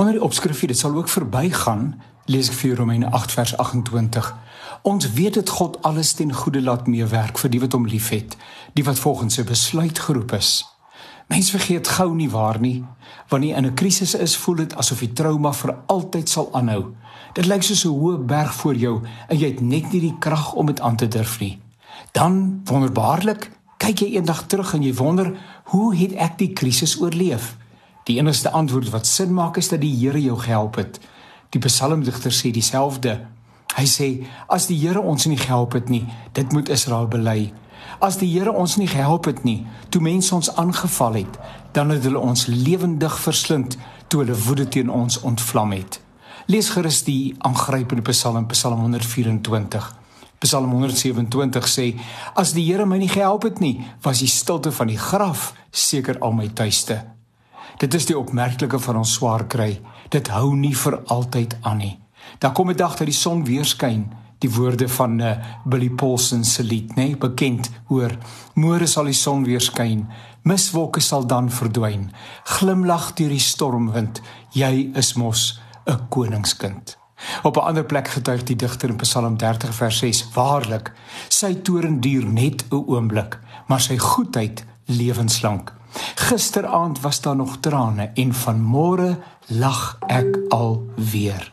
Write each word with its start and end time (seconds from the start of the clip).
Onder 0.00 0.14
die 0.14 0.22
opskrif 0.22 0.60
dit 0.60 0.78
sal 0.78 0.94
ook 0.96 1.08
verbygaan, 1.12 2.00
lees 2.24 2.48
ek 2.48 2.54
vir 2.56 2.78
Romeine 2.78 3.10
8 3.12 3.34
vers 3.36 3.50
28. 3.56 4.30
Ons 4.88 5.10
weet 5.12 5.34
dit 5.36 5.50
God 5.52 5.76
alles 5.84 6.14
ten 6.16 6.32
goeie 6.32 6.62
laat 6.64 6.86
meewerk 6.88 7.36
vir 7.42 7.52
die 7.52 7.60
wat 7.60 7.76
hom 7.76 7.84
liefhet, 7.84 8.32
die 8.72 8.84
wat 8.86 9.02
volgens 9.02 9.36
sy 9.36 9.44
besluit 9.44 10.00
geroep 10.00 10.32
is. 10.38 10.64
Mense 11.28 11.52
vergeet 11.52 11.92
gou 11.98 12.08
nie 12.16 12.30
waar 12.32 12.56
nie, 12.64 12.80
wanneer 13.28 13.50
jy 13.50 13.58
in 13.58 13.66
'n 13.66 13.74
krisis 13.74 14.14
is, 14.14 14.36
voel 14.36 14.64
dit 14.64 14.74
asof 14.74 15.04
die 15.04 15.12
trauma 15.12 15.52
vir 15.52 15.76
altyd 15.86 16.28
sal 16.28 16.48
aanhou. 16.52 16.94
Dit 17.34 17.46
lyk 17.46 17.62
soos 17.62 17.84
'n 17.84 17.92
hoë 18.00 18.24
berg 18.24 18.54
voor 18.54 18.76
jou 18.76 19.02
en 19.28 19.38
jy 19.38 19.48
het 19.48 19.60
net 19.60 19.92
nie 19.92 20.00
die 20.00 20.18
krag 20.18 20.54
om 20.54 20.66
dit 20.66 20.80
aan 20.80 20.96
te 20.96 21.08
durf 21.08 21.40
nie. 21.40 21.60
Dan 22.12 22.62
wonderbaarlik 22.64 23.50
kyk 23.76 23.98
jy 23.98 24.16
eendag 24.16 24.46
terug 24.46 24.74
en 24.74 24.82
jy 24.82 24.94
wonder, 24.94 25.36
hoe 25.64 25.96
het 25.96 26.12
ek 26.12 26.38
die 26.38 26.52
krisis 26.52 27.00
oorleef? 27.00 27.56
Die 28.10 28.18
enigste 28.18 28.50
antwoord 28.50 28.88
wat 28.90 29.06
sin 29.06 29.30
maak 29.34 29.56
is 29.56 29.68
dat 29.70 29.84
die 29.84 29.94
Here 29.94 30.18
jou 30.18 30.34
gehelp 30.38 30.74
het. 30.80 30.96
Die 31.54 31.60
psalmdigter 31.62 32.32
sê 32.34 32.50
dieselfde. 32.50 33.20
Hy 33.76 33.84
sê 33.86 34.08
as 34.50 34.66
die 34.66 34.78
Here 34.80 34.98
ons 34.98 35.28
nie 35.30 35.38
gehelp 35.38 35.76
het 35.78 35.92
nie, 35.94 36.02
dit 36.34 36.50
moet 36.52 36.72
Israel 36.74 37.06
bely. 37.06 37.52
As 38.02 38.18
die 38.18 38.26
Here 38.32 38.50
ons 38.50 38.74
nie 38.80 38.88
gehelp 38.90 39.28
het 39.30 39.44
nie, 39.46 39.60
toe 39.94 40.02
mense 40.02 40.34
ons 40.34 40.50
aangeval 40.58 41.20
het, 41.20 41.38
dan 41.76 41.94
het 41.94 42.02
hulle 42.08 42.18
ons 42.18 42.48
lewendig 42.50 43.14
verslind 43.22 43.78
toe 44.10 44.24
hulle 44.24 44.38
woede 44.48 44.66
teen 44.66 44.90
ons 44.90 45.20
ontvlam 45.22 45.76
het. 45.78 46.00
Lees 46.50 46.72
gerus 46.74 47.04
die 47.06 47.36
aangrypende 47.46 48.02
Psalm, 48.10 48.50
Psalm 48.50 48.82
124. 48.88 49.86
Psalm 50.42 50.74
127 50.74 51.70
sê: 51.70 51.86
As 52.34 52.56
die 52.58 52.66
Here 52.72 52.90
my 52.90 52.98
nie 52.98 53.12
gehelp 53.12 53.46
het 53.46 53.62
nie, 53.62 53.76
was 54.02 54.26
die 54.26 54.32
stilte 54.34 54.74
van 54.74 54.90
die 54.90 54.98
graf 54.98 55.52
seker 55.70 56.18
al 56.18 56.34
my 56.34 56.50
tuiste. 56.50 57.19
Dit 57.80 57.94
is 57.94 58.04
die 58.10 58.18
opmerklike 58.18 58.76
van 58.84 58.98
ons 59.00 59.14
swaar 59.16 59.46
kry. 59.48 59.70
Dit 60.12 60.28
hou 60.34 60.50
nie 60.52 60.74
vir 60.76 60.98
altyd 61.08 61.54
aan 61.64 61.78
nie. 61.80 61.94
Daar 62.38 62.52
kom 62.52 62.68
'n 62.70 62.76
dag 62.76 62.96
dat 62.96 63.08
die 63.08 63.16
son 63.16 63.44
weer 63.44 63.64
skyn. 63.64 64.12
Die 64.38 64.50
woorde 64.50 64.88
van 64.88 65.20
uh, 65.20 65.36
Billy 65.64 65.88
Paulsen 65.88 66.44
se 66.44 66.62
lied, 66.62 66.88
nê, 66.96 67.04
nee, 67.04 67.16
bekend, 67.16 67.70
hoor. 67.86 68.18
Môre 68.54 68.86
sal 68.86 69.04
die 69.04 69.12
son 69.12 69.44
weer 69.44 69.60
skyn. 69.60 70.08
Miswolke 70.42 71.00
sal 71.00 71.26
dan 71.26 71.50
verdwyn. 71.50 72.12
Glimlag 72.44 73.12
deur 73.14 73.28
die 73.28 73.38
stormwind. 73.38 74.20
Jy 74.50 74.90
is 74.94 75.14
mos 75.14 75.60
'n 75.86 76.08
koningskind. 76.08 76.98
Op 77.42 77.56
'n 77.56 77.60
ander 77.60 77.84
plek 77.84 78.08
getuig 78.08 78.42
die 78.42 78.56
digter 78.56 78.88
in 78.88 78.96
Psalm 78.96 79.36
30 79.36 79.74
vers 79.74 79.98
6: 79.98 80.28
Waarlik, 80.34 80.92
sy 81.28 81.54
toorn 81.54 82.00
duur 82.00 82.26
net 82.26 82.64
'n 82.70 82.84
oomblik, 82.86 83.38
maar 83.66 83.80
sy 83.80 83.96
goedheid 83.96 84.64
lewenslank. 84.84 85.79
Gisteraand 86.30 87.00
was 87.00 87.20
daar 87.20 87.36
nog 87.36 87.56
trane 87.60 88.10
en 88.14 88.34
vanmôre 88.34 89.18
lag 89.46 89.98
ek 90.06 90.38
al 90.48 90.86
weer. 90.94 91.52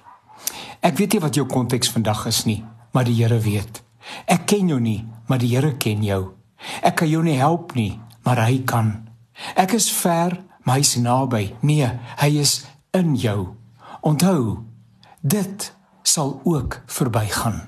Ek 0.86 1.00
weet 1.02 1.16
nie 1.16 1.22
wat 1.24 1.34
jou 1.36 1.48
konteks 1.50 1.90
vandag 1.90 2.28
is 2.30 2.44
nie, 2.46 2.60
maar 2.94 3.08
die 3.10 3.16
Here 3.18 3.40
weet. 3.42 3.82
Ek 4.30 4.46
ken 4.46 4.70
jou 4.70 4.78
nie, 4.78 5.00
maar 5.26 5.42
die 5.42 5.50
Here 5.56 5.72
ken 5.82 6.04
jou. 6.06 6.20
Ek 6.86 7.00
kan 7.02 7.10
jou 7.10 7.24
nie 7.26 7.40
help 7.42 7.74
nie, 7.74 7.98
maar 8.22 8.44
hy 8.46 8.60
kan. 8.70 9.10
Ek 9.58 9.74
is 9.74 9.90
ver, 9.90 10.38
maar 10.62 10.78
hy 10.78 10.86
is 10.86 10.94
naby. 11.02 11.42
Nee, 11.66 11.90
hy 12.22 12.30
is 12.38 12.60
in 12.94 13.16
jou. 13.18 13.58
Onthou, 14.06 14.62
dit 15.26 15.72
sal 16.06 16.38
ook 16.46 16.84
verbygaan. 16.86 17.64